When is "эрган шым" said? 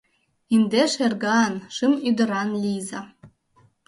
1.05-1.93